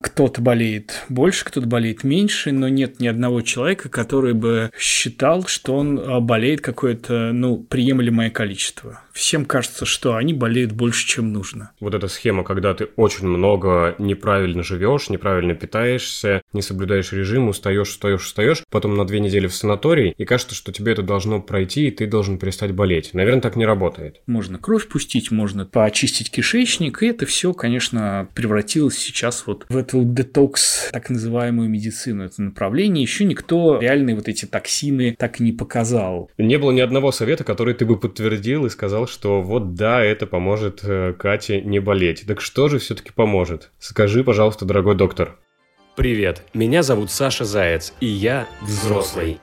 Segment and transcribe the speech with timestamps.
[0.00, 5.74] Кто-то болеет больше, кто-то болеет меньше, но нет ни одного человека, который бы считал, что
[5.74, 9.00] он а, болеет какое-то, ну, приемлемое количество.
[9.12, 11.72] Всем кажется, что они болеют больше, чем нужно.
[11.80, 17.90] Вот эта схема, когда ты очень много неправильно живешь, неправильно питаешься, не соблюдаешь режим, устаешь,
[17.90, 21.88] устаешь, устаешь, потом на две недели в санаторий, и кажется, что тебе это должно пройти,
[21.88, 23.14] и ты должен перестать болеть.
[23.14, 24.20] Наверное, так не работает.
[24.26, 30.04] Можно кровь пустить, можно поочистить кишечник, и это все, конечно, превратилось сейчас вот в эту
[30.04, 33.02] детокс, так называемую медицину, это направление.
[33.02, 36.30] Еще никто реальные вот эти токсины так и не показал.
[36.38, 40.26] Не было ни одного совета, который ты бы подтвердил и сказал, что вот да, это
[40.26, 42.24] поможет э, Кате не болеть.
[42.26, 43.70] Так что же все-таки поможет?
[43.78, 45.38] Скажи, пожалуйста, дорогой доктор.
[45.96, 49.40] Привет, меня зовут Саша Заяц, и я взрослый.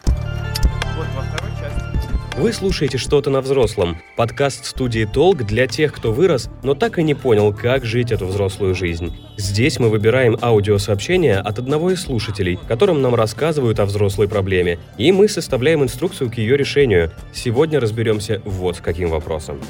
[2.37, 7.03] Вы слушаете «Что-то на взрослом»– подкаст студии «Толк» для тех, кто вырос, но так и
[7.03, 9.15] не понял, как жить эту взрослую жизнь.
[9.37, 15.13] Здесь мы выбираем аудиосообщения от одного из слушателей, которым нам рассказывают о взрослой проблеме, и
[15.13, 17.11] мы составляем инструкцию к ее решению.
[17.33, 19.61] Сегодня разберемся вот с каким вопросом.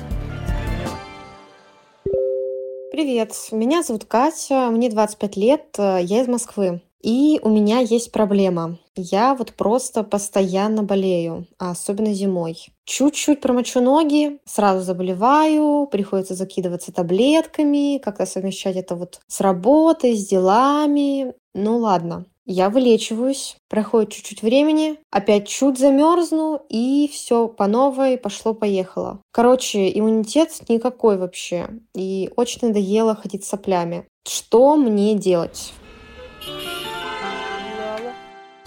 [2.92, 6.82] Привет, меня зовут Катя, мне 25 лет, я из Москвы.
[7.06, 8.80] И у меня есть проблема.
[8.96, 12.58] Я вот просто постоянно болею, а особенно зимой.
[12.84, 20.28] Чуть-чуть промочу ноги, сразу заболеваю, приходится закидываться таблетками, как-то совмещать это вот с работой, с
[20.28, 21.36] делами.
[21.54, 29.22] Ну ладно, я вылечиваюсь, проходит чуть-чуть времени, опять чуть замерзну, и все по новой пошло-поехало.
[29.32, 34.08] Короче, иммунитет никакой вообще, и очень надоело ходить с соплями.
[34.28, 35.72] Что мне делать?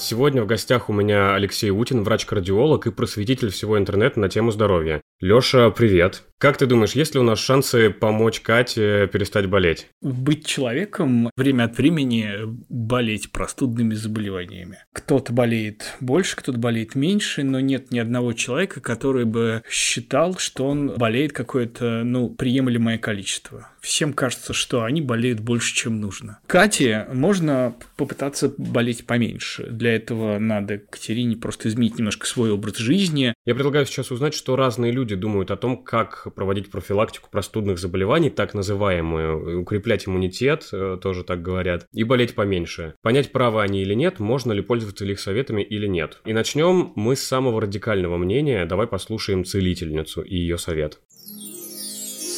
[0.01, 5.03] Сегодня в гостях у меня Алексей Утин, врач-кардиолог и просветитель всего интернета на тему здоровья.
[5.21, 6.23] Лёша, привет.
[6.39, 9.89] Как ты думаешь, есть ли у нас шансы помочь Кате перестать болеть?
[10.01, 12.33] Быть человеком время от времени
[12.69, 14.79] болеть простудными заболеваниями.
[14.93, 20.69] Кто-то болеет больше, кто-то болеет меньше, но нет ни одного человека, который бы считал, что
[20.69, 23.71] он болеет какое-то, ну, приемлемое количество.
[23.81, 26.39] Всем кажется, что они болеют больше, чем нужно.
[26.47, 29.67] Кате можно попытаться болеть поменьше.
[29.71, 33.35] Для этого надо Катерине просто изменить немножко свой образ жизни.
[33.45, 38.31] Я предлагаю сейчас узнать, что разные люди думают о том, как проводить профилактику простудных заболеваний,
[38.31, 42.95] так называемую, укреплять иммунитет, э, тоже так говорят, и болеть поменьше.
[43.03, 46.21] Понять, правы они или нет, можно ли пользоваться их советами или нет.
[46.25, 48.65] И начнем мы с самого радикального мнения.
[48.67, 50.99] Давай послушаем целительницу и ее совет.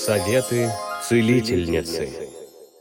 [0.06, 0.68] Советы
[1.02, 2.08] целительницы.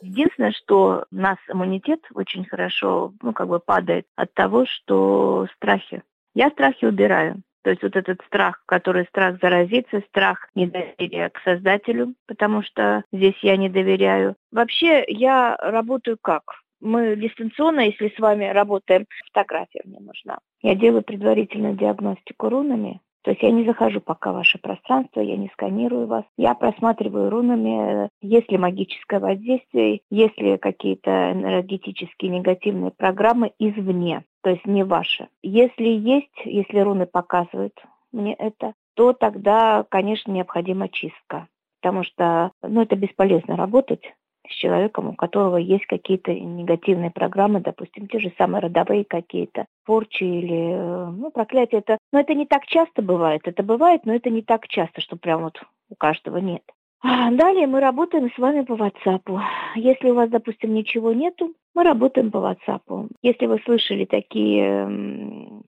[0.01, 6.03] Единственное, что у нас иммунитет очень хорошо, ну, как бы падает от того, что страхи.
[6.33, 7.41] Я страхи убираю.
[7.63, 13.37] То есть вот этот страх, который страх заразиться, страх недоверия к Создателю, потому что здесь
[13.41, 14.35] я не доверяю.
[14.51, 16.43] Вообще я работаю как?
[16.81, 20.39] Мы дистанционно, если с вами работаем, фотография мне нужна.
[20.61, 25.35] Я делаю предварительную диагностику рунами, то есть я не захожу пока в ваше пространство, я
[25.35, 26.23] не сканирую вас.
[26.37, 34.49] Я просматриваю рунами, есть ли магическое воздействие, есть ли какие-то энергетические негативные программы извне, то
[34.49, 35.27] есть не ваши.
[35.41, 37.73] Если есть, если руны показывают
[38.11, 41.47] мне это, то тогда, конечно, необходима чистка.
[41.81, 44.01] Потому что ну, это бесполезно работать
[44.47, 50.23] с человеком, у которого есть какие-то негативные программы, допустим, те же самые родовые какие-то, порчи
[50.23, 51.79] или ну, проклятие.
[51.79, 53.41] Это, но это не так часто бывает.
[53.45, 56.63] Это бывает, но это не так часто, что прям вот у каждого нет.
[57.01, 59.41] А далее мы работаем с вами по WhatsApp.
[59.75, 63.09] Если у вас, допустим, ничего нету, мы работаем по WhatsApp.
[63.21, 64.83] Если вы слышали такие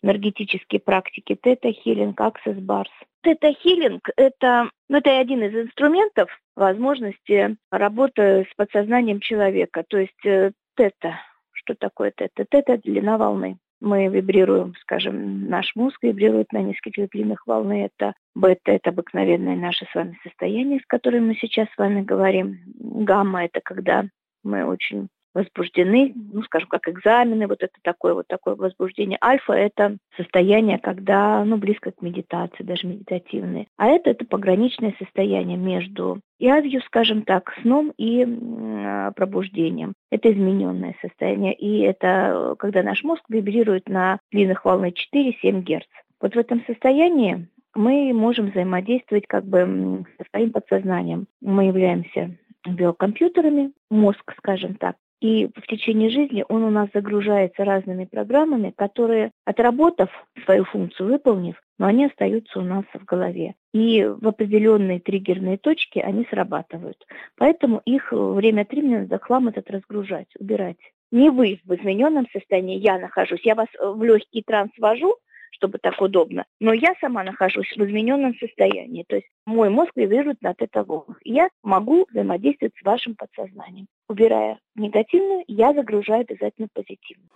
[0.02, 2.90] энергетические практики, тета-хилинг, bars.
[3.24, 9.84] Тета-хилинг– это, ну, это один из инструментов возможности работы с подсознанием человека.
[9.88, 11.20] То есть э, тета,
[11.52, 12.46] что такое тета?
[12.50, 17.86] Тета– длина волны мы вибрируем, скажем, наш мозг вибрирует на нескольких длинных волны.
[17.86, 22.60] Это бета– это обыкновенное наше с вами состояние, с которым мы сейчас с вами говорим.
[22.76, 24.06] Гамма– это когда
[24.44, 29.18] мы очень возбуждены, ну, скажем, как экзамены, вот это такое вот такое возбуждение.
[29.24, 33.68] Альфа– это состояние, когда, ну, близко к медитации, даже медитативные.
[33.78, 39.94] А это, это пограничное состояние между язью, скажем так, сном и э, пробуждением.
[40.10, 45.88] Это измененное состояние, и это когда наш мозг вибрирует на длинных волнах 4-7 Гц.
[46.20, 51.28] Вот в этом состоянии мы можем взаимодействовать как бы со своим подсознанием.
[51.42, 52.36] Мы являемся
[52.68, 59.32] биокомпьютерами, мозг, скажем так, и в течение жизни он у нас загружается разными программами, которые,
[59.46, 60.10] отработав
[60.46, 63.54] свою функцию, выполнив, но они остаются у нас в голове.
[63.72, 66.98] И в определенные триггерные точки они срабатывают.
[67.38, 70.78] Поэтому их время от времени надо хлам этот разгружать, убирать.
[71.12, 73.42] Не вы в измененном состоянии, я нахожусь.
[73.44, 75.18] Я вас в легкий транс вожу,
[75.52, 76.46] чтобы так удобно.
[76.60, 79.06] Но я сама нахожусь в измененном состоянии.
[79.08, 81.18] То есть мой мозг вибрирует над этой волнах.
[81.24, 83.88] Я могу взаимодействовать с вашим подсознанием.
[84.10, 87.30] Убирая негативную, я загружаю обязательно позитивную.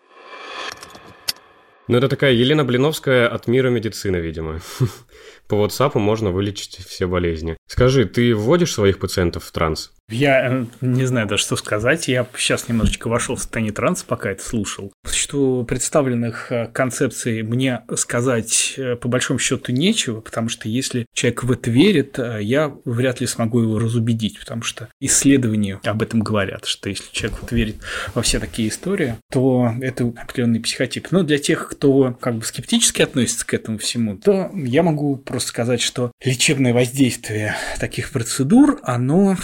[1.88, 4.60] Ну, это такая Елена Блиновская от мира медицины, видимо.
[5.48, 7.58] По WhatsApp можно вылечить все болезни.
[7.68, 9.94] Скажи, ты вводишь своих пациентов в транс?
[10.10, 12.08] Я э, не знаю даже, что сказать.
[12.08, 14.94] Я сейчас немножечко вошел в состояние транса, пока это слушал.
[15.10, 21.44] Что представленных э, концепций мне сказать э, по большому счету нечего, потому что если человек
[21.44, 26.66] в это верит, я вряд ли смогу его разубедить, потому что исследования об этом говорят,
[26.66, 27.78] что если человек вот верит
[28.14, 31.08] во все такие истории, то это определенный психотип.
[31.12, 35.50] Но для тех, кто как бы скептически относится к этому всему, то я могу просто
[35.50, 39.36] сказать, что лечебное воздействие таких процедур, оно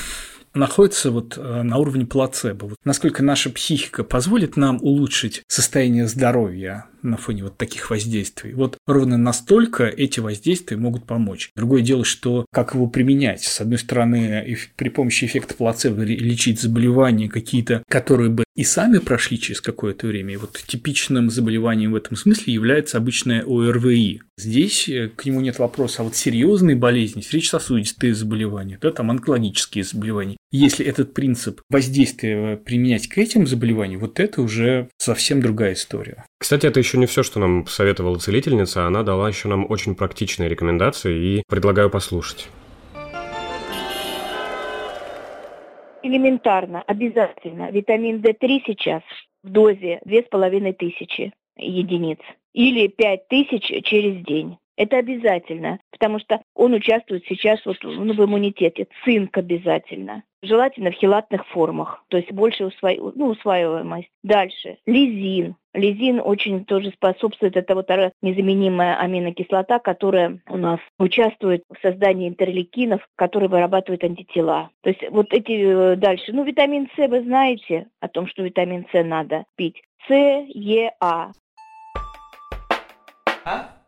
[0.53, 2.65] находится вот э, на уровне плацебо.
[2.65, 8.53] Вот насколько наша психика позволит нам улучшить состояние здоровья на фоне вот таких воздействий.
[8.53, 11.49] Вот ровно настолько эти воздействия могут помочь.
[11.55, 13.43] Другое дело, что как его применять.
[13.43, 19.39] С одной стороны, при помощи эффекта плацебо лечить заболевания какие-то, которые бы и сами прошли
[19.39, 20.33] через какое-то время.
[20.33, 24.21] И вот типичным заболеванием в этом смысле является обычное ОРВИ.
[24.37, 29.83] Здесь э, к нему нет вопроса, а вот серьезные болезни, сердечно-сосудистые заболевания, да, там онкологические
[29.83, 30.37] заболевания.
[30.51, 36.25] Если этот принцип воздействия применять к этим заболеваниям, вот это уже совсем другая история.
[36.39, 38.85] Кстати, это еще не все, что нам советовала целительница.
[38.85, 42.49] Она дала еще нам очень практичные рекомендации и предлагаю послушать.
[46.03, 47.71] Элементарно, обязательно.
[47.71, 49.03] Витамин D3 сейчас
[49.43, 52.19] в дозе 2500 единиц
[52.53, 54.57] или 5000 через день.
[54.77, 58.87] Это обязательно, потому что он участвует сейчас вот ну, в иммунитете.
[59.03, 60.23] Цинк обязательно.
[60.43, 62.89] Желательно в хелатных формах, то есть больше усво...
[63.13, 64.09] ну, усваиваемость.
[64.23, 64.77] Дальше.
[64.87, 65.55] Лизин.
[65.73, 67.89] Лизин очень тоже способствует, это вот
[68.21, 74.71] незаменимая аминокислота, которая у нас участвует в создании интерлейкинов, которые вырабатывают антитела.
[74.81, 76.33] То есть вот эти э, дальше.
[76.33, 79.83] Ну, витамин С вы знаете о том, что витамин С надо пить.
[80.07, 81.31] С, Е, А.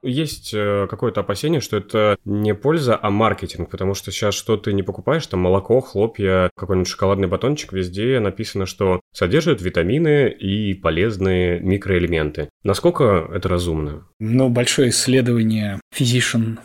[0.03, 4.73] Есть э, какое-то опасение, что это не польза, а маркетинг, потому что сейчас что ты
[4.73, 11.59] не покупаешь, там молоко, хлопья, какой-нибудь шоколадный батончик, везде написано, что содержит витамины и полезные
[11.61, 12.49] микроэлементы.
[12.63, 14.05] Насколько это разумно?
[14.19, 16.59] Ну, большое исследование Physician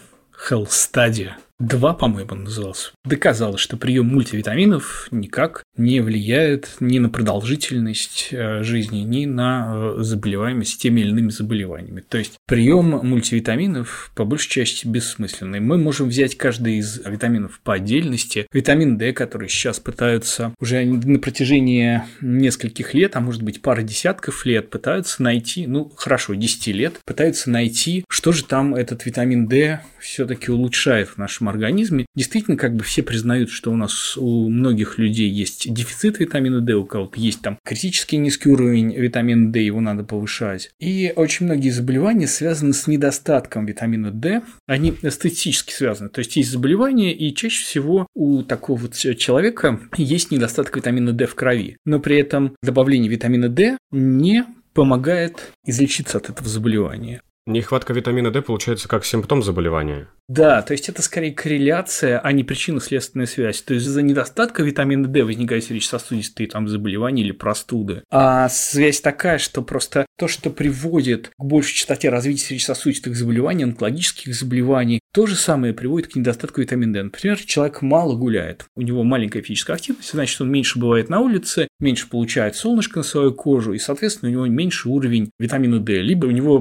[0.51, 2.93] Health Study Два, по-моему, назывался.
[3.05, 10.03] Доказало, что прием мультивитаминов никак не влияет ни на продолжительность э, жизни, ни на э,
[10.03, 12.01] заболеваемость теми или иными заболеваниями.
[12.09, 15.59] То есть прием мультивитаминов по большей части бессмысленный.
[15.59, 18.47] Мы можем взять каждый из витаминов по отдельности.
[18.53, 24.47] Витамин D, который сейчас пытаются уже на протяжении нескольких лет, а может быть пары десятков
[24.47, 29.81] лет, пытаются найти, ну хорошо, 10 лет, пытаются найти, что же там этот витамин D
[29.99, 32.07] все-таки улучшает в нашем организме.
[32.15, 36.75] Действительно, как бы все признают, что у нас у многих людей есть дефицит витамина D,
[36.75, 40.71] у кого-то есть там критически низкий уровень витамина D, его надо повышать.
[40.81, 46.11] И очень многие заболевания связаны с недостатком витамина D, они эстетически связаны.
[46.11, 51.27] То есть есть заболевания, и чаще всего у такого вот человека есть недостаток витамина D
[51.27, 51.77] в крови.
[51.85, 57.21] Но при этом добавление витамина D не помогает излечиться от этого заболевания.
[57.47, 60.09] Нехватка витамина D получается как симптом заболевания.
[60.29, 63.63] Да, то есть это скорее корреляция, а не причинно-следственная связь.
[63.63, 68.03] То есть из-за недостатка витамина D возникают сердечно-сосудистые там заболевания или простуды.
[68.11, 74.35] А связь такая, что просто то, что приводит к большей частоте развития сердечно-сосудистых заболеваний, онкологических
[74.35, 77.03] заболеваний, то же самое приводит к недостатку витамина D.
[77.05, 81.69] Например, человек мало гуляет, у него маленькая физическая активность, значит, он меньше бывает на улице,
[81.81, 86.03] меньше получает солнышко на свою кожу, и, соответственно, у него меньше уровень витамина D.
[86.03, 86.59] Либо у него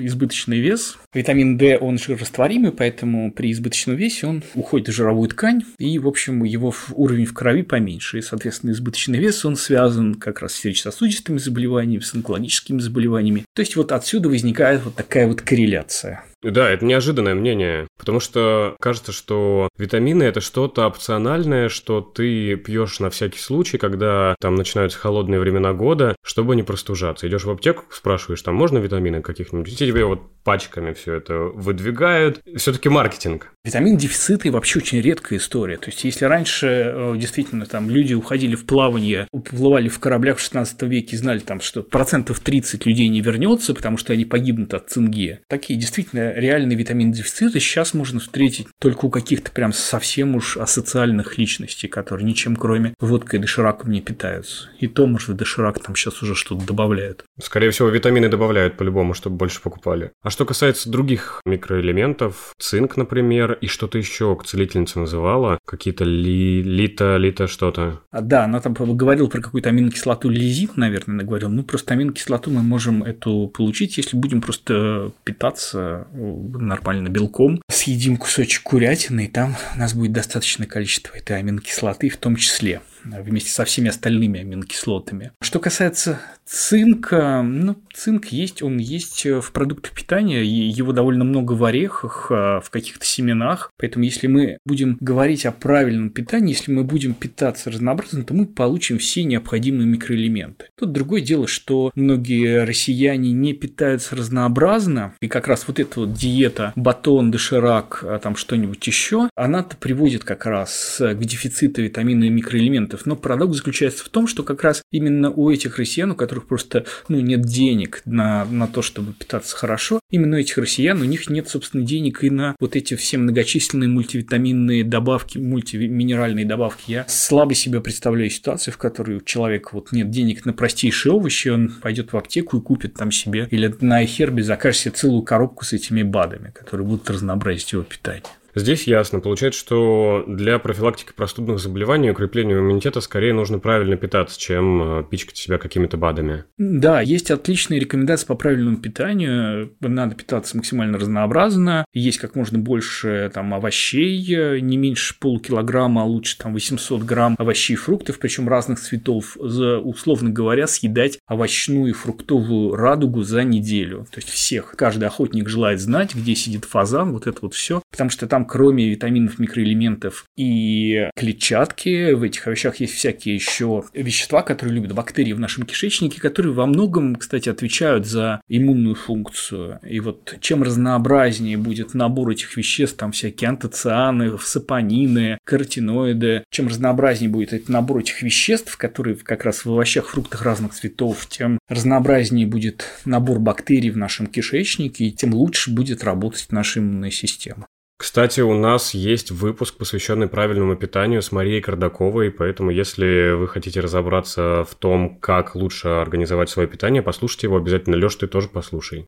[0.00, 4.92] избыточный вес, витамин D, он же растворимый, поэтому поэтому при избыточном весе он уходит в
[4.92, 8.18] жировую ткань, и, в общем, его уровень в крови поменьше.
[8.18, 13.44] И, соответственно, избыточный вес, он связан как раз с сердечно-сосудистыми заболеваниями, с онкологическими заболеваниями.
[13.54, 16.24] То есть вот отсюда возникает вот такая вот корреляция.
[16.44, 23.00] Да, это неожиданное мнение, потому что кажется, что витамины это что-то опциональное, что ты пьешь
[23.00, 27.26] на всякий случай, когда там начинаются холодные времена года, чтобы не простужаться.
[27.26, 32.40] Идешь в аптеку, спрашиваешь, там можно витамины каких-нибудь, и тебе вот пачками все это выдвигают.
[32.56, 33.52] Все-таки маркетинг.
[33.64, 35.78] Витамин дефицита и вообще очень редкая история.
[35.78, 40.42] То есть, если раньше э, действительно там люди уходили в плавание, уплывали в кораблях в
[40.42, 44.74] 16 веке и знали там, что процентов 30 людей не вернется, потому что они погибнут
[44.74, 50.36] от цинги, такие действительно реальный витамин дефицита сейчас можно встретить только у каких-то прям совсем
[50.36, 54.68] уж асоциальных личностей, которые ничем кроме водкой и дошираком не питаются.
[54.78, 57.24] И то, может, в доширак там сейчас уже что-то добавляют.
[57.40, 60.12] Скорее всего, витамины добавляют по-любому, чтобы больше покупали.
[60.22, 67.16] А что касается других микроэлементов, цинк, например, и что-то еще целительница называла, какие-то ли, лита,
[67.16, 68.00] лита что-то.
[68.10, 71.48] А, да, она там говорила про какую-то аминокислоту лизит, наверное, она говорила.
[71.48, 78.62] Ну, просто аминокислоту мы можем эту получить, если будем просто питаться нормально белком, съедим кусочек
[78.62, 83.64] курятины, и там у нас будет достаточное количество этой аминокислоты, в том числе вместе со
[83.64, 85.32] всеми остальными аминокислотами.
[85.40, 91.64] Что касается цинка, ну, цинк есть, он есть в продуктах питания, его довольно много в
[91.64, 96.84] орехах, а, в каких-то семенах, поэтому если мы будем говорить о правильном питании, если мы
[96.84, 100.66] будем питаться разнообразно, то мы получим все необходимые микроэлементы.
[100.78, 106.12] Тут другое дело, что многие россияне не питаются разнообразно, и как раз вот эта вот
[106.12, 112.30] диета батон, доширак, а там что-нибудь еще, она-то приводит как раз к дефициту витаминов и
[112.30, 112.93] микроэлементов.
[113.04, 116.84] Но парадокс заключается в том, что как раз именно у этих россиян, у которых просто
[117.08, 121.28] ну, нет денег на, на то, чтобы питаться хорошо, именно у этих россиян у них
[121.28, 126.90] нет, собственно, денег и на вот эти все многочисленные мультивитаминные добавки, мультиминеральные добавки.
[126.90, 131.48] Я слабо себе представляю ситуацию, в которой у человека вот нет денег на простейшие овощи,
[131.48, 135.64] он пойдет в аптеку и купит там себе или на iHerb закажет себе целую коробку
[135.64, 138.24] с этими БАДами, которые будут разнообразить его питание.
[138.54, 139.20] Здесь ясно.
[139.20, 145.04] Получается, что для профилактики простудных заболеваний и укрепления иммунитета скорее нужно правильно питаться, чем э,
[145.04, 146.44] пичкать себя какими-то БАДами.
[146.56, 149.74] Да, есть отличные рекомендации по правильному питанию.
[149.80, 151.84] Надо питаться максимально разнообразно.
[151.92, 157.74] Есть как можно больше там, овощей, не меньше полукилограмма, а лучше там 800 грамм овощей
[157.74, 159.36] и фруктов, причем разных цветов.
[159.40, 164.06] За, условно говоря, съедать овощную и фруктовую радугу за неделю.
[164.10, 164.74] То есть всех.
[164.76, 167.82] Каждый охотник желает знать, где сидит фазан, вот это вот все.
[167.90, 174.42] Потому что там кроме витаминов, микроэлементов и клетчатки, в этих овощах есть всякие еще вещества,
[174.42, 179.80] которые любят бактерии в нашем кишечнике, которые во многом, кстати, отвечают за иммунную функцию.
[179.88, 187.30] И вот чем разнообразнее будет набор этих веществ, там всякие антоцианы, сапонины, каротиноиды, чем разнообразнее
[187.30, 192.46] будет этот набор этих веществ, которые как раз в овощах, фруктах разных цветов, тем разнообразнее
[192.46, 197.66] будет набор бактерий в нашем кишечнике, и тем лучше будет работать наша иммунная система.
[198.04, 203.80] Кстати, у нас есть выпуск, посвященный правильному питанию с Марией Кардаковой, поэтому если вы хотите
[203.80, 207.96] разобраться в том, как лучше организовать свое питание, послушайте его обязательно.
[207.96, 209.06] Леш, ты тоже послушай.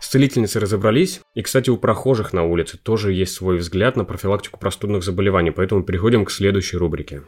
[0.00, 4.58] С целительницей разобрались, и, кстати, у прохожих на улице тоже есть свой взгляд на профилактику
[4.58, 7.22] простудных заболеваний, поэтому переходим к следующей рубрике.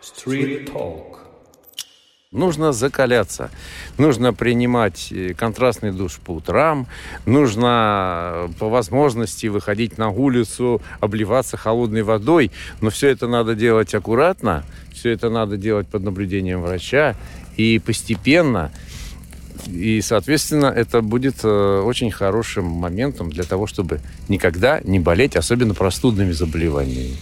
[0.00, 1.23] Street Talk.
[2.34, 3.48] Нужно закаляться,
[3.96, 6.88] нужно принимать э, контрастный душ по утрам,
[7.26, 12.50] нужно э, по возможности выходить на улицу, обливаться холодной водой,
[12.80, 17.14] но все это надо делать аккуратно, все это надо делать под наблюдением врача
[17.56, 18.72] и постепенно.
[19.68, 25.72] И, соответственно, это будет э, очень хорошим моментом для того, чтобы никогда не болеть, особенно
[25.72, 27.16] простудными заболеваниями.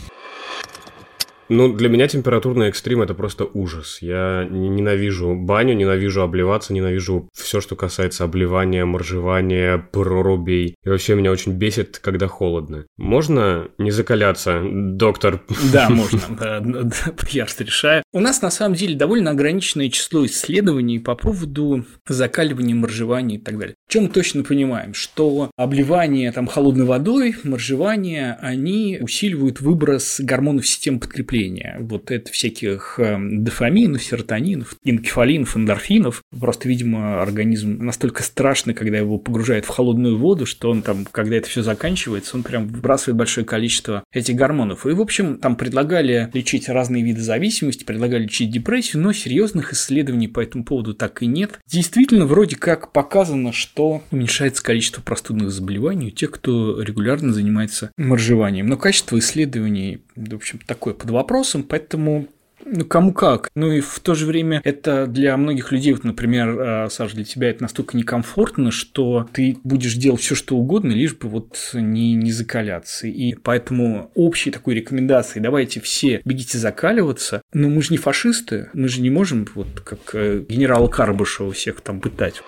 [1.53, 3.99] Ну, для меня температурный экстрим– это просто ужас.
[4.01, 10.77] Я ненавижу баню, ненавижу обливаться, ненавижу все, что касается обливания, моржевания, прорубей.
[10.83, 12.87] И вообще меня очень бесит, когда холодно.
[12.97, 15.43] Можно не закаляться, доктор?
[15.71, 16.91] Да, можно.
[17.29, 18.03] Я решаю.
[18.15, 23.59] У нас, на самом деле, довольно ограниченное число исследований по поводу закаливания, моржевания и так
[23.59, 23.75] далее.
[23.91, 30.99] Чем мы точно понимаем, что обливание там, холодной водой, моржевание, они усиливают выброс гормонов системы
[30.99, 36.23] подкрепления выделения вот это всяких эм, дофаминов, серотонинов, энкефалинов, эндорфинов.
[36.39, 41.37] Просто, видимо, организм настолько страшный, когда его погружают в холодную воду, что он там, когда
[41.37, 44.87] это все заканчивается, он прям выбрасывает большое количество этих гормонов.
[44.87, 50.29] И, в общем, там предлагали лечить разные виды зависимости, предлагали лечить депрессию, но серьезных исследований
[50.29, 51.59] по этому поводу так и нет.
[51.67, 58.67] Действительно, вроде как показано, что уменьшается количество простудных заболеваний у тех, кто регулярно занимается моржеванием.
[58.67, 62.29] Но качество исследований, в общем, такое под вопросом, поэтому
[62.65, 63.51] ну, кому как.
[63.55, 67.25] Ну и в то же время это для многих людей, вот, например, а, Саша, для
[67.25, 72.15] тебя это настолько некомфортно, что ты будешь делать все, что угодно, лишь бы вот не,
[72.15, 73.09] не закаляться.
[73.09, 77.43] И поэтому общей такой рекомендации давайте все бегите закаливаться.
[77.53, 81.81] Но мы же не фашисты, мы же не можем вот как э, генерала Карбышева всех
[81.81, 82.43] там пытать.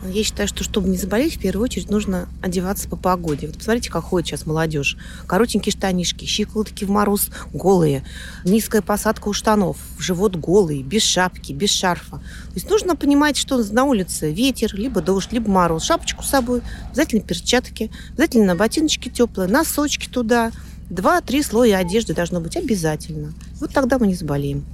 [0.00, 3.48] Я считаю, что чтобы не заболеть, в первую очередь нужно одеваться по погоде.
[3.48, 4.96] Вот посмотрите, как ходит сейчас молодежь.
[5.26, 8.04] Коротенькие штанишки, щиколотки в мороз голые,
[8.44, 12.18] низкая посадка у штанов, живот голый, без шапки, без шарфа.
[12.18, 15.82] То есть нужно понимать, что на улице ветер, либо дождь, либо мороз.
[15.82, 20.52] Шапочку с собой, обязательно перчатки, обязательно ботиночки теплые, носочки туда.
[20.90, 23.34] Два-три слоя одежды должно быть обязательно.
[23.58, 24.64] Вот тогда мы не заболеем.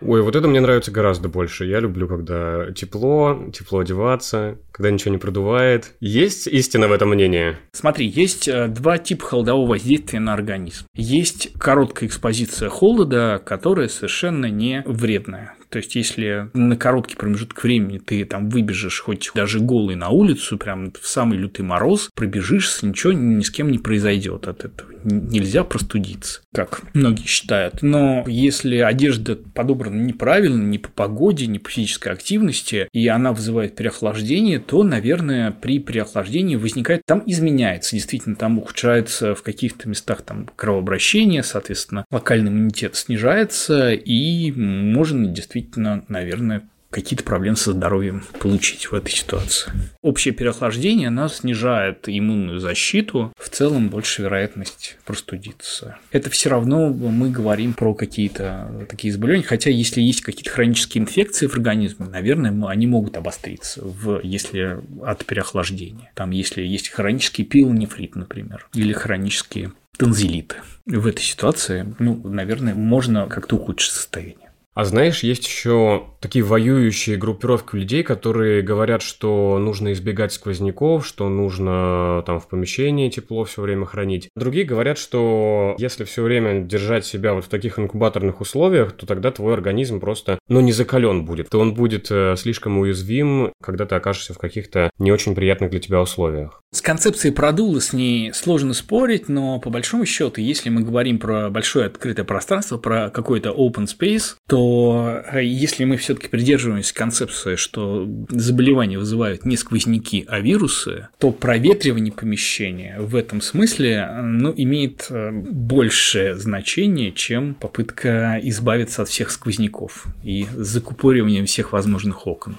[0.00, 1.66] Ой, вот это мне нравится гораздо больше.
[1.66, 5.92] Я люблю, когда тепло, тепло одеваться, когда ничего не продувает.
[6.00, 7.56] Есть истина в этом мнении?
[7.72, 10.86] Смотри, есть э, два типа холодового воздействия на организм.
[10.94, 15.54] Есть короткая экспозиция холода, которая совершенно не вредная.
[15.68, 20.58] То есть, если на короткий промежуток времени ты там выбежишь хоть даже голый на улицу,
[20.58, 24.89] прям в самый лютый мороз, пробежишься, ничего ни с кем не произойдет от этого.
[25.04, 27.82] Нельзя простудиться, как многие считают.
[27.82, 33.76] Но если одежда подобрана неправильно, не по погоде, не по физической активности, и она вызывает
[33.76, 40.48] переохлаждение, то, наверное, при переохлаждении возникает, там изменяется, действительно, там ухудшается в каких-то местах там
[40.56, 48.94] кровообращение, соответственно, локальный иммунитет снижается, и можно действительно наверное, какие-то проблемы со здоровьем получить в
[48.94, 49.72] этой ситуации.
[50.02, 55.98] Общее переохлаждение, оно снижает иммунную защиту, в целом больше вероятность простудиться.
[56.10, 61.46] Это все равно мы говорим про какие-то такие заболевания, хотя если есть какие-то хронические инфекции
[61.46, 66.10] в организме, наверное, они могут обостриться, в, если от переохлаждения.
[66.14, 70.56] Там, если есть хронический пилонефрит, например, или хронические танзелиты.
[70.86, 74.49] В этой ситуации, ну, наверное, можно как-то ухудшить состояние.
[74.74, 81.28] А знаешь, есть еще такие воюющие группировки людей, которые говорят, что нужно избегать сквозняков, что
[81.28, 84.28] нужно там в помещении тепло все время хранить.
[84.36, 89.32] Другие говорят, что если все время держать себя вот в таких инкубаторных условиях, то тогда
[89.32, 91.48] твой организм просто, ну, не закален будет.
[91.48, 95.80] То он будет э, слишком уязвим, когда ты окажешься в каких-то не очень приятных для
[95.80, 96.62] тебя условиях.
[96.72, 101.50] С концепцией продула с ней сложно спорить, но по большому счету, если мы говорим про
[101.50, 108.08] большое открытое пространство, про какой-то open space, то э, если мы все-таки придерживаемся концепции, что
[108.28, 115.32] заболевания вызывают не сквозняки, а вирусы, то проветривание помещения в этом смысле ну, имеет э,
[115.32, 122.58] большее значение, чем попытка избавиться от всех сквозняков и закупоривание всех возможных окон.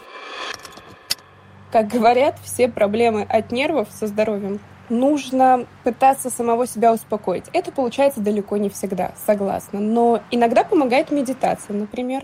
[1.72, 7.46] Как говорят, все проблемы от нервов со здоровьем нужно пытаться самого себя успокоить.
[7.54, 9.80] Это получается далеко не всегда, согласна.
[9.80, 12.24] Но иногда помогает медитация, например.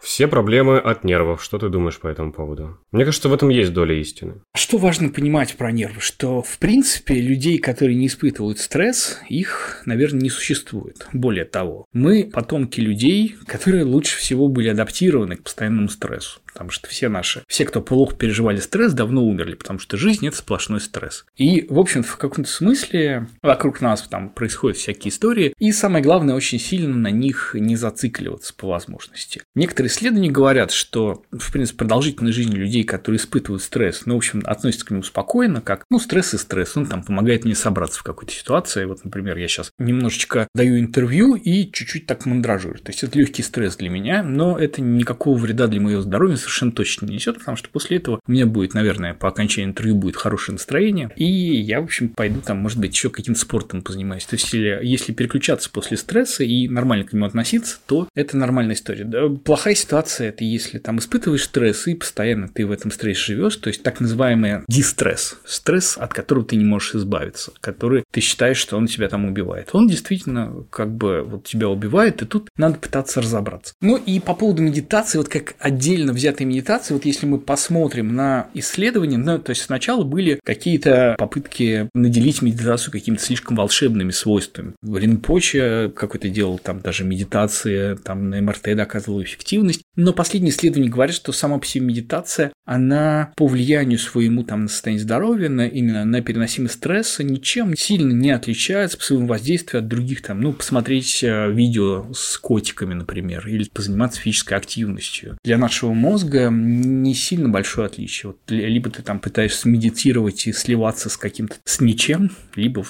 [0.00, 1.44] Все проблемы от нервов.
[1.44, 2.78] Что ты думаешь по этому поводу?
[2.92, 4.40] Мне кажется, в этом есть доля истины.
[4.56, 6.00] Что важно понимать про нервы?
[6.00, 11.06] Что, в принципе, людей, которые не испытывают стресс, их, наверное, не существует.
[11.12, 16.88] Более того, мы потомки людей, которые лучше всего были адаптированы к постоянному стрессу потому что
[16.88, 21.24] все наши, все, кто плохо переживали стресс, давно умерли, потому что жизнь– это сплошной стресс.
[21.36, 26.34] И, в общем в каком-то смысле вокруг нас там происходят всякие истории, и самое главное,
[26.34, 29.42] очень сильно на них не зацикливаться по возможности.
[29.54, 34.42] Некоторые исследования говорят, что, в принципе, продолжительность жизни людей, которые испытывают стресс, ну, в общем,
[34.44, 38.02] относятся к нему спокойно, как, ну, стресс и стресс, он там помогает мне собраться в
[38.02, 38.84] какой-то ситуации.
[38.84, 42.78] Вот, например, я сейчас немножечко даю интервью и чуть-чуть так мандражирую.
[42.78, 46.72] То есть, это легкий стресс для меня, но это никакого вреда для моего здоровья совершенно
[46.72, 50.16] точно не несет, потому что после этого у меня будет, наверное, по окончании интервью будет
[50.16, 54.24] хорошее настроение, и я, в общем, пойду там, может быть, еще каким-то спортом позанимаюсь.
[54.24, 58.74] То есть, если, если переключаться после стресса и нормально к нему относиться, то это нормальная
[58.74, 59.04] история.
[59.04, 63.56] Да, плохая ситуация это если там испытываешь стресс, и постоянно ты в этом стрессе живешь,
[63.56, 68.58] то есть так называемый дистресс, стресс, от которого ты не можешь избавиться, который ты считаешь,
[68.58, 69.70] что он тебя там убивает.
[69.72, 73.74] Он действительно как бы вот тебя убивает, и тут надо пытаться разобраться.
[73.80, 78.48] Ну и по поводу медитации, вот как отдельно взятой медитации, вот если мы посмотрим на
[78.54, 84.74] исследования, ну, то есть сначала были какие-то попытки наделить медитацию какими-то слишком волшебными свойствами.
[84.82, 91.16] Ринпоче какой-то делал там даже медитации, там на МРТ доказывал эффективность, но последние исследования говорят,
[91.16, 96.04] что сама по себе медитация, она по влиянию своему там на состояние здоровья, на, именно
[96.04, 101.22] на переносимость стресса ничем сильно не отличается по своему воздействию от других там, ну, посмотреть
[101.22, 105.38] э, видео с котиками, например, или позаниматься физической активностью.
[105.44, 108.32] Для нашего мозга не сильно большое отличие.
[108.32, 112.84] Вот, либо ты там пытаешься медитировать и сливаться с каким-то, с ничем, либо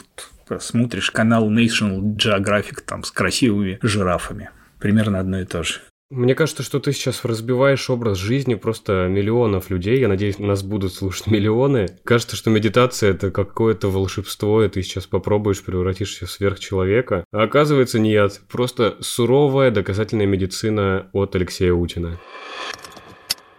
[0.49, 4.51] вот смотришь канал National Geographic там с красивыми жирафами.
[4.79, 5.81] Примерно одно и то же.
[6.11, 10.01] Мне кажется, что ты сейчас разбиваешь образ жизни просто миллионов людей.
[10.01, 11.99] Я надеюсь, нас будут слушать миллионы.
[12.03, 17.25] Кажется, что медитация– это какое-то волшебство, и ты сейчас попробуешь, превратишься в сверхчеловека.
[17.31, 18.41] А оказывается, нет.
[18.51, 22.19] Просто суровая доказательная медицина от Алексея Утина.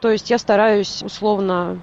[0.01, 1.81] То есть я стараюсь условно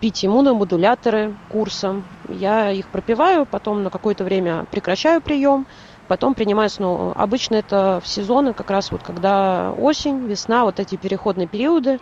[0.00, 2.04] пить иммуномодуляторы курсом.
[2.28, 5.66] Я их пропиваю, потом на какое-то время прекращаю прием–
[6.12, 7.14] потом принимаю снова.
[7.14, 12.00] Обычно это в сезоны, как раз вот когда осень, весна, вот эти переходные периоды.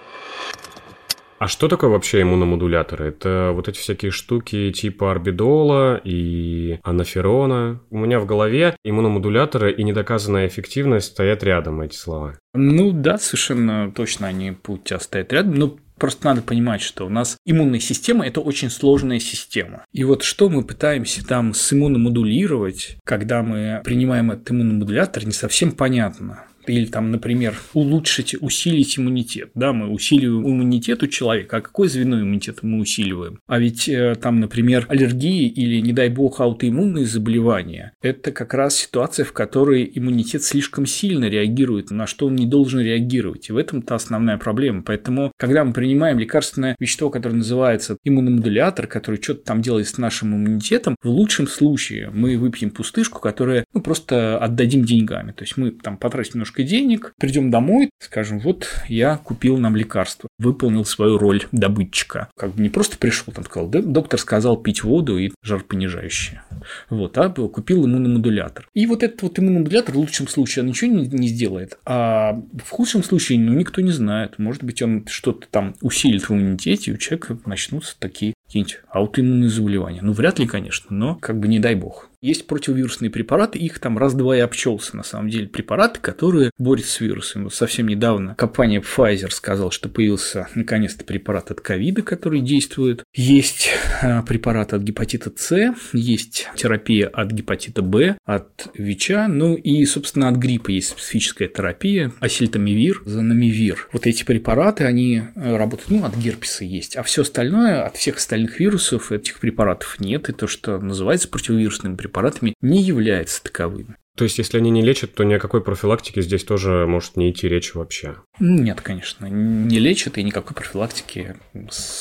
[1.40, 3.08] А что такое вообще иммуномодуляторы?
[3.08, 7.80] Это вот эти всякие штуки типа орбидола и анаферона.
[7.88, 12.38] У меня в голове иммуномодуляторы и недоказанная эффективность стоят рядом, эти слова.
[12.52, 15.54] Ну да, совершенно точно они у тебя стоят рядом.
[15.54, 19.84] Но Просто надо понимать, что у нас иммунная система– это очень сложная система.
[19.92, 25.72] И вот что мы пытаемся там с иммуномодулировать, когда мы принимаем этот иммуномодулятор, не совсем
[25.72, 29.50] понятно или там, например, улучшить, усилить иммунитет.
[29.54, 31.58] Да, мы усиливаем иммунитет у человека.
[31.58, 33.40] А какое звено иммунитета мы усиливаем?
[33.46, 38.76] А ведь э, там, например, аллергии или, не дай бог, аутоиммунные заболевания– это как раз
[38.76, 43.48] ситуация, в которой иммунитет слишком сильно реагирует, на что он не должен реагировать.
[43.48, 44.82] И в этом-то основная проблема.
[44.82, 50.34] Поэтому, когда мы принимаем лекарственное вещество, которое называется иммуномодулятор, который что-то там делает с нашим
[50.34, 55.32] иммунитетом, в лучшем случае мы выпьем пустышку, которую ну, просто отдадим деньгами.
[55.32, 59.76] То есть мы там потратим немножко немножко денег, придем домой, скажем, вот я купил нам
[59.76, 62.28] лекарство, выполнил свою роль добытчика.
[62.36, 66.42] Как бы не просто пришел, там сказал, доктор сказал пить воду и жаропонижающее.
[66.88, 68.68] Вот, а купил иммуномодулятор.
[68.74, 73.02] И вот этот вот иммуномодулятор в лучшем случае ничего не, не сделает, а в худшем
[73.02, 74.38] случае, ну, никто не знает.
[74.38, 79.48] Может быть, он что-то там усилит в иммунитете, и у человека начнутся такие какие-нибудь аутоиммунные
[79.48, 80.00] заболевания.
[80.02, 82.09] Ну, вряд ли, конечно, но как бы не дай бог.
[82.22, 87.00] Есть противовирусные препараты, их там раз-два и обчелся, на самом деле, препараты, которые борются с
[87.00, 87.44] вирусами.
[87.44, 93.04] Вот совсем недавно компания Pfizer сказала, что появился наконец-то препарат от ковида, который действует.
[93.14, 93.70] Есть
[94.02, 100.28] а, препарат от гепатита С, есть терапия от гепатита Б, от ВИЧа, ну и, собственно,
[100.28, 103.88] от гриппа есть специфическая терапия, асильтамивир, занамивир.
[103.92, 108.16] Вот эти препараты, они э, работают, ну, от герпеса есть, а все остальное, от всех
[108.16, 113.96] остальных вирусов этих препаратов нет, и то, что называется противовирусными препаратами, препаратами не являются таковыми.
[114.16, 117.30] То есть, если они не лечат, то ни о какой профилактике здесь тоже может не
[117.30, 118.16] идти речи вообще?
[118.38, 121.36] Нет, конечно, не лечат, и никакой профилактики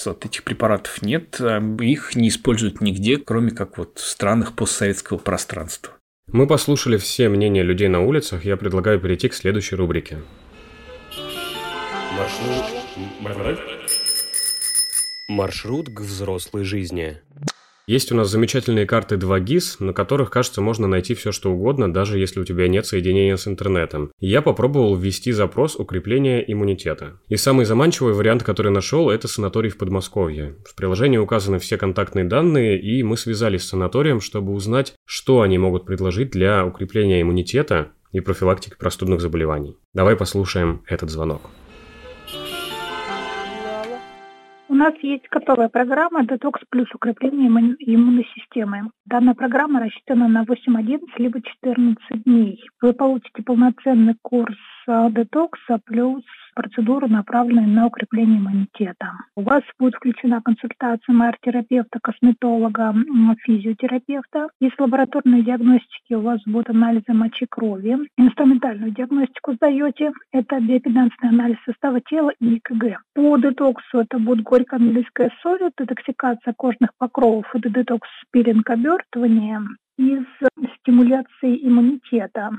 [0.06, 1.40] от этих препаратов нет.
[1.80, 5.94] Их не используют нигде, кроме как вот в странах постсоветского пространства.
[6.32, 10.18] Мы послушали все мнения людей на улицах, я предлагаю перейти к следующей рубрике.
[12.18, 13.60] Маршрут...
[15.30, 17.22] Маршрут к взрослой жизни.
[17.90, 22.20] Есть у нас замечательные карты 2GIS, на которых, кажется, можно найти все что угодно, даже
[22.20, 24.12] если у тебя нет соединения с интернетом.
[24.20, 27.20] Я попробовал ввести запрос укрепления иммунитета.
[27.30, 30.58] И самый заманчивый вариант, который нашел, это санаторий в Подмосковье.
[30.68, 35.58] В приложении указаны все контактные данные, и мы связались с санаторием, чтобы узнать, что они
[35.58, 39.78] могут предложить для укрепления иммунитета и профилактики простудных заболеваний.
[39.96, 41.42] Давай послушаем этот звонок.
[44.76, 48.92] Нас есть готовая программа «Детокс плюс укрепление иммунной системы».
[49.06, 52.64] Данная программа рассчитана на 8-11 либо 14 дней.
[52.82, 56.24] Вы получите полноценный курс э, детокса плюс
[56.60, 59.14] процедуры, направленные на укрепление иммунитета.
[59.38, 62.94] У вас будет включена консультация МР-терапевта, косметолога,
[63.46, 64.50] физиотерапевта.
[64.60, 67.98] Из лабораторной диагностики у вас будут анализы мочи крови.
[68.18, 70.12] Инструментальную диагностику сдаете.
[70.34, 73.00] Это биопедансный анализ состава тела и ЭКГ.
[73.16, 79.62] По детоксу это будет горькая английская соль, детоксикация кожных покровов, это детокс пилинг обертывание
[79.98, 80.26] из
[80.80, 82.52] стимуляции иммунитета.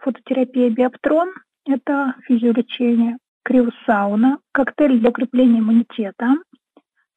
[0.00, 1.30] Фототерапия биоптрон–
[1.66, 3.18] это физиолечение.
[3.42, 6.36] Криосауна, коктейль для укрепления иммунитета,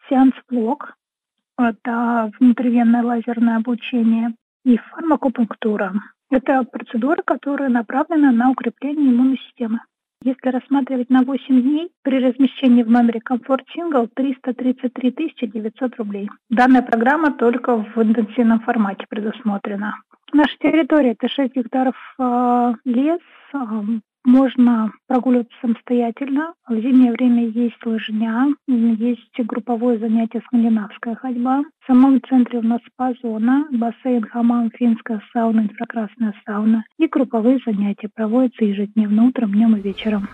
[0.10, 0.96] сеанс-блок,
[1.58, 4.34] это внутривенное лазерное обучение,
[4.66, 5.94] и фармакопунктура.
[6.32, 9.80] Это процедура, которая направлена на укрепление иммунной системы.
[10.24, 16.30] Если рассматривать на 8 дней, при размещении в номере Комфорт Сингл 333 900 рублей.
[16.50, 19.96] Данная программа только в интенсивном формате предусмотрена.
[20.32, 23.20] Наша территория– это 6 гектаров э, лес,
[23.54, 23.60] э,
[24.26, 26.54] можно прогуливаться самостоятельно.
[26.68, 31.64] В зимнее время есть лыжня, есть групповое занятие скандинавская ходьба.
[31.82, 36.84] В самом центре у нас спа-зона, бассейн, хамам, финская сауна, инфракрасная сауна.
[36.98, 40.28] И групповые занятия проводятся ежедневно утром, днем и вечером.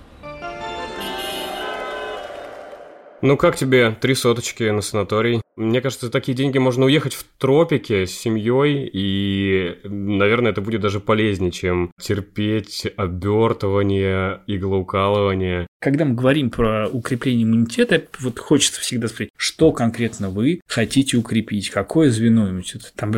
[3.22, 5.42] Ну как тебе три соточки на санаторий?
[5.60, 10.80] Мне кажется, за такие деньги можно уехать в тропики с семьей, и, наверное, это будет
[10.80, 15.68] даже полезнее, чем терпеть обертывание, иглоукалывание.
[15.80, 21.70] Когда мы говорим про укрепление иммунитета, вот хочется всегда спросить, что конкретно вы хотите укрепить,
[21.70, 23.14] какое звено иммунитета, там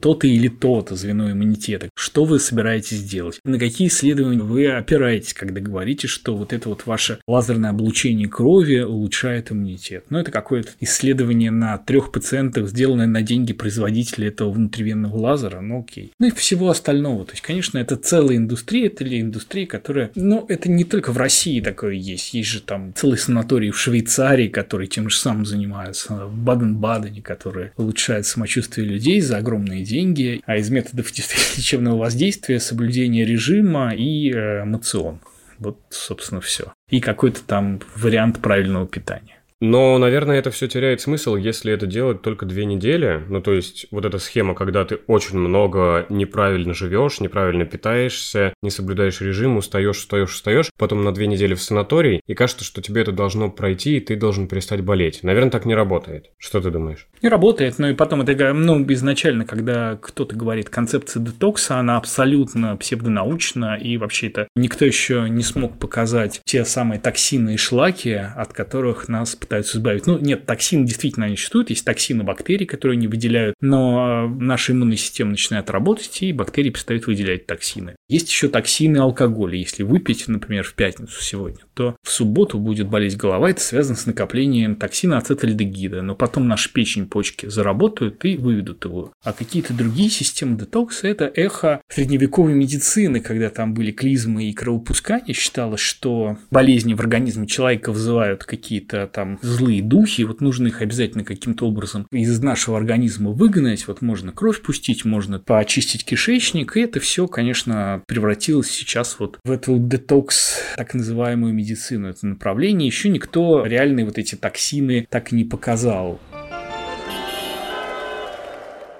[0.00, 5.60] то-то или то-то звено иммунитета, что вы собираетесь делать, на какие исследования вы опираетесь, когда
[5.60, 10.04] говорите, что вот это вот ваше лазерное облучение крови улучшает иммунитет.
[10.10, 15.60] Ну, это какое-то исследование исследование на трех пациентах, сделанное на деньги производителя этого внутривенного лазера,
[15.60, 16.12] ну окей.
[16.18, 17.24] Ну и всего остального.
[17.24, 21.16] То есть, конечно, это целая индустрия, это ли индустрия, которая, ну, это не только в
[21.16, 26.26] России такое есть, есть же там целый санаторий в Швейцарии, которые тем же самым занимаются,
[26.26, 31.10] в Баден-Бадене, которые улучшают самочувствие людей за огромные деньги, а из методов
[31.56, 35.20] лечебного воздействия соблюдение режима и э, мацион.
[35.58, 36.72] Вот, собственно, все.
[36.88, 39.37] И какой-то там вариант правильного питания.
[39.60, 43.24] Но, наверное, это все теряет смысл, если это делать только две недели.
[43.28, 48.70] Ну, то есть, вот эта схема, когда ты очень много неправильно живешь, неправильно питаешься, не
[48.70, 53.02] соблюдаешь режим, устаешь, устаешь, устаешь, потом на две недели в санаторий, и кажется, что тебе
[53.02, 55.24] это должно пройти, и ты должен перестать болеть.
[55.24, 56.30] Наверное, так не работает.
[56.38, 57.08] Что ты думаешь?
[57.20, 62.76] Не работает, но и потом это, ну, изначально, когда кто-то говорит концепция детокса, она абсолютно
[62.76, 68.52] псевдонаучна, и вообще это никто еще не смог показать те самые токсины и шлаки, от
[68.52, 70.06] которых нас пытаются избавить.
[70.06, 74.72] Ну, нет, токсины действительно они существуют, есть токсины бактерий, которые они выделяют, но а, наша
[74.72, 77.96] иммунная система начинает работать, и бактерии перестают выделять токсины.
[78.08, 79.56] Есть еще токсины алкоголя.
[79.56, 83.50] Если выпить, например, в пятницу сегодня, то в субботу будет болеть голова.
[83.50, 86.02] Это связано с накоплением токсина ацетальдегида.
[86.02, 89.12] Но потом наша печень, почки заработают и выведут его.
[89.24, 95.34] А какие-то другие системы детокса– это эхо средневековой медицины, когда там были клизмы и кровопускания.
[95.34, 101.24] Считалось, что болезни в организме человека вызывают какие-то там злые духи, вот нужно их обязательно
[101.24, 107.00] каким-то образом из нашего организма выгнать, вот можно кровь пустить, можно поочистить кишечник, и это
[107.00, 112.86] все, конечно, превратилось сейчас вот в эту детокс, так называемую медицину, это направление.
[112.86, 116.20] Еще никто реальные вот эти токсины так и не показал.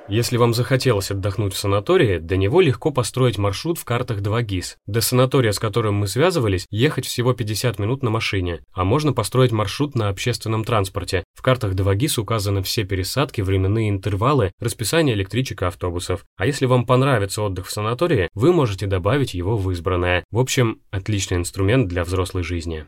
[0.08, 4.76] Если вам захотелось отдохнуть в санатории, до него легко построить маршрут в картах 2GIS.
[4.86, 9.52] До санатория, с которым мы связывались, ехать всего 50 минут на машине, а можно построить
[9.52, 11.24] маршрут на общественном транспорте.
[11.34, 16.24] В картах 2GIS указаны все пересадки, временные интервалы, расписание электричек и автобусов.
[16.38, 20.24] А если вам понравится отдых в санатории, вы можете добавить его в избранное.
[20.30, 22.86] В общем, отличный инструмент для взрослой жизни.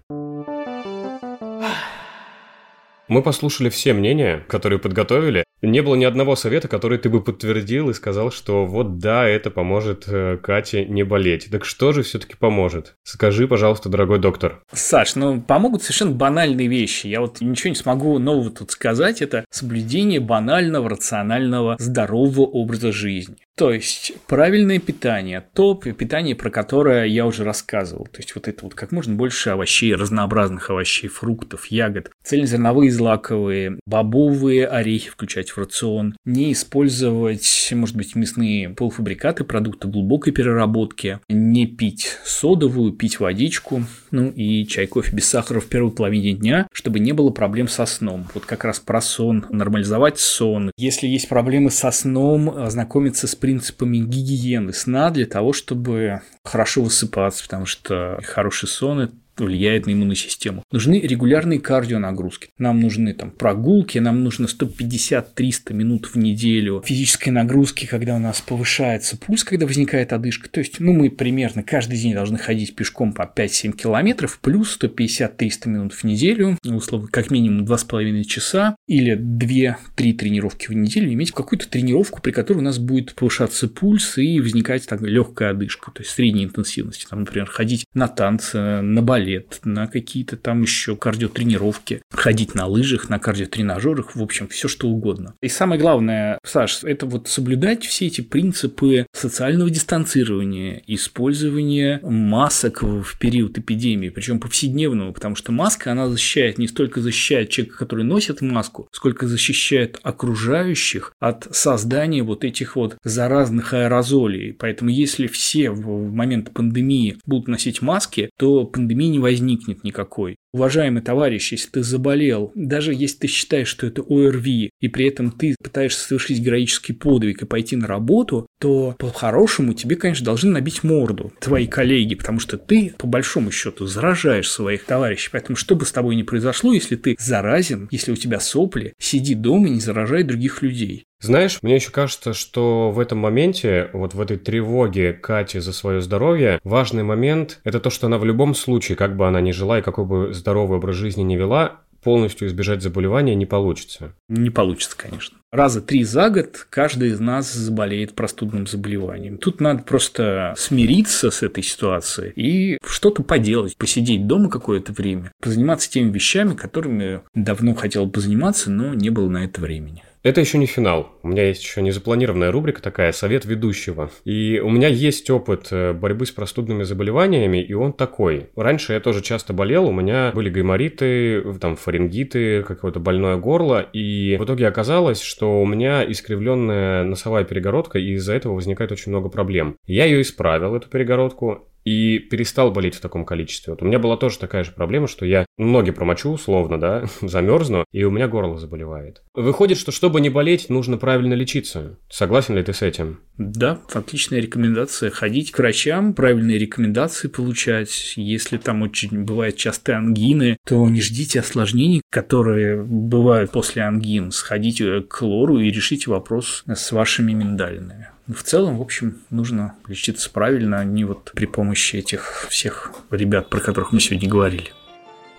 [3.11, 7.91] Мы послушали все мнения, которые подготовили, не было ни одного совета, который ты бы подтвердил
[7.91, 11.49] и сказал, что вот да, это поможет э, Кате не болеть.
[11.51, 12.95] Так что же все-таки поможет?
[13.03, 14.63] Скажи, пожалуйста, дорогой доктор.
[14.73, 17.09] Саш, ну помогут совершенно банальные вещи.
[17.09, 19.21] Я вот ничего не смогу нового тут сказать.
[19.21, 23.37] Это соблюдение банального, рационального, здорового образа жизни.
[23.57, 28.07] То есть правильное питание, то питание, про которое я уже рассказывал.
[28.07, 33.79] То есть вот это вот как можно больше овощей, разнообразных овощей, фруктов, ягод, цельнозерновые злаковые,
[33.87, 41.67] бобовые орехи включать в рацион, не использовать, может быть, мясные полуфабрикаты, продукты глубокой переработки, не
[41.67, 46.99] пить содовую, пить водичку, ну и чай, кофе без сахара в первой половине дня, чтобы
[46.99, 48.29] не было проблем со сном.
[48.35, 50.71] Вот как раз про сон, нормализовать сон.
[50.77, 57.45] Если есть проблемы со сном, ознакомиться с принципами гигиены сна для того, чтобы хорошо высыпаться,
[57.45, 60.63] потому что хороший сон– это влияет на иммунную систему.
[60.71, 62.49] Нужны регулярные кардионагрузки.
[62.59, 68.41] Нам нужны там прогулки, нам нужно 150-300 минут в неделю физической нагрузки, когда у нас
[68.41, 70.49] повышается пульс, когда возникает одышка.
[70.49, 75.69] То есть, ну, мы примерно каждый день должны ходить пешком по 5-7 километров, плюс 150-300
[75.69, 79.77] минут в неделю, условно, как минимум 2,5 часа или 2-3
[80.15, 84.87] тренировки в неделю, иметь какую-то тренировку, при которой у нас будет повышаться пульс и возникать
[84.87, 87.07] так, легкая одышка, то есть средней интенсивности.
[87.09, 92.67] Там, например, ходить на танцы, на балет, балет, на какие-то там еще кардиотренировки, ходить на
[92.67, 95.35] лыжах, на кардиотренажерах, в общем, все что угодно.
[95.43, 103.19] И самое главное, Саш, это вот соблюдать все эти принципы социального дистанцирования, использования масок в
[103.19, 108.41] период эпидемии, причем повседневного, потому что маска, она защищает, не столько защищает человека, который носит
[108.41, 114.53] маску, сколько защищает окружающих от создания вот этих вот заразных аэрозолей.
[114.53, 120.37] Поэтому если все в момент пандемии будут носить маски, то пандемии не возникнет никакой.
[120.53, 125.31] Уважаемый товарищ, если ты заболел, даже если ты считаешь, что это ОРВИ, и при этом
[125.31, 130.83] ты пытаешься совершить героический подвиг и пойти на работу, то по-хорошему тебе, конечно, должны набить
[130.83, 135.29] морду твои коллеги, потому что ты, по большому счету, заражаешь своих товарищей.
[135.31, 139.35] Поэтому что бы с тобой ни произошло, если ты заразен, если у тебя сопли, сиди
[139.37, 141.05] дома и не заражай других людей.
[141.21, 146.01] Знаешь, мне еще кажется, что в этом моменте, вот в этой тревоге Кати за свое
[146.01, 149.79] здоровье, важный момент– это то, что она в любом случае, как бы она ни жила
[149.79, 154.15] и какой бы здоровый образ жизни не вела, полностью избежать заболевания не получится.
[154.29, 155.39] Не получится, конечно.
[155.53, 159.37] Раза три за год каждый из нас заболеет простудным заболеванием.
[159.37, 165.91] Тут надо просто смириться с этой ситуацией и что-то поделать, посидеть дома какое-то время, позаниматься
[165.91, 170.03] теми вещами, которыми давно хотел бы заниматься, но не было на это времени.
[170.23, 171.13] Это еще не финал.
[171.23, 174.11] У меня есть еще незапланированная рубрика такая «Совет ведущего».
[174.25, 178.51] И у меня есть опыт э, борьбы с простудными заболеваниями, и он такой.
[178.55, 184.37] Раньше я тоже часто болел, у меня были гаймориты, там фарингиты, какое-то больное горло, и
[184.39, 189.31] в итоге оказалось, что у меня искривленная носовая перегородка, и из-за этого возникает очень много
[189.31, 189.77] проблем.
[189.87, 193.73] Я ее исправил, эту перегородку, и перестал болеть в таком количестве.
[193.73, 197.85] Вот у меня была тоже такая же проблема, что я ноги промочу, условно, да, замерзну,
[197.93, 199.23] и у меня горло заболевает.
[199.35, 201.99] Выходит, что чтобы не болеть, нужно правильно лечиться.
[202.09, 203.21] Согласен ли ты с этим?
[203.39, 205.11] Да, отличная рекомендация.
[205.11, 208.15] Ходить к врачам, правильные рекомендации получать.
[208.17, 214.31] Если там очень бывают частые ангины, то не ждите осложнений, которые бывают после ангин.
[214.31, 218.09] Сходите к лору и решите вопрос с вашими миндалинами.
[218.33, 223.51] В целом, в общем, нужно лечиться правильно, а не вот при помощи этих всех ребят,
[223.51, 224.71] про которых мы сегодня говорили.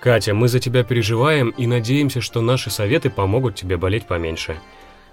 [0.01, 4.57] Катя, мы за тебя переживаем и надеемся, что наши советы помогут тебе болеть поменьше.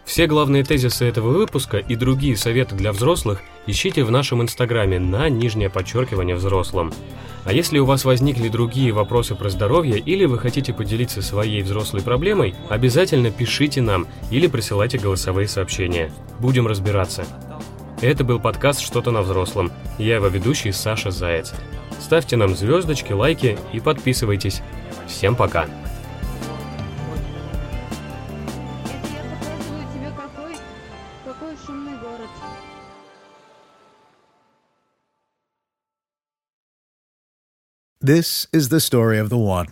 [0.05, 5.29] Все главные тезисы этого выпуска и другие советы для взрослых ищите в нашем инстаграме на
[5.29, 6.93] нижнее подчеркивание взрослым.
[7.45, 12.03] А если у вас возникли другие вопросы про здоровье или вы хотите поделиться своей взрослой
[12.03, 16.11] проблемой, обязательно пишите нам или присылайте голосовые сообщения.
[16.41, 17.27] Будем разбираться.
[18.01, 19.73] Это был подкаст «Что-то на взрослом».
[19.99, 21.53] Я его ведущий Саша Заяц.
[22.01, 24.63] Ставьте нам звездочки, лайки и подписывайтесь.
[25.09, 25.67] Всем пока!
[38.01, 39.67] This is the story of the one.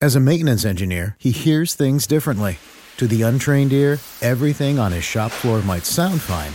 [0.00, 2.58] As a maintenance engineer, he hears things differently.
[2.98, 6.54] To the untrained ear, everything on his shop floor might sound fine